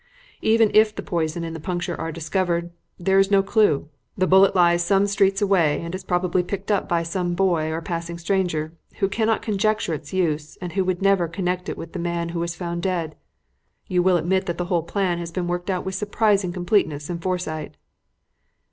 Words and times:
Even 0.41 0.71
if 0.73 0.95
the 0.95 1.03
poison 1.03 1.43
and 1.43 1.55
the 1.55 1.59
puncture 1.59 1.95
are 2.01 2.11
discovered, 2.11 2.71
there 2.97 3.19
is 3.19 3.29
no 3.29 3.43
clue. 3.43 3.87
The 4.17 4.25
bullet 4.25 4.55
lies 4.55 4.83
some 4.83 5.05
streets 5.05 5.43
away, 5.43 5.79
and 5.81 5.93
is 5.93 6.03
probably 6.03 6.41
picked 6.41 6.71
up 6.71 6.89
by 6.89 7.03
some 7.03 7.35
boy 7.35 7.69
or 7.71 7.81
passing 7.83 8.17
stranger, 8.17 8.73
who 8.95 9.07
cannot 9.07 9.43
conjecture 9.43 9.93
its 9.93 10.11
use, 10.11 10.57
and 10.59 10.73
who 10.73 10.83
would 10.85 11.03
never 11.03 11.27
connect 11.27 11.69
it 11.69 11.77
with 11.77 11.93
the 11.93 11.99
man 11.99 12.29
who 12.29 12.39
was 12.39 12.55
found 12.55 12.81
dead. 12.81 13.15
You 13.85 14.01
will 14.01 14.17
admit 14.17 14.47
that 14.47 14.57
the 14.57 14.65
whole 14.73 14.81
plan 14.81 15.19
has 15.19 15.31
been 15.31 15.45
worked 15.47 15.69
out 15.69 15.85
with 15.85 15.93
surprising 15.93 16.51
completeness 16.51 17.07
and 17.07 17.21
foresight." 17.21 17.77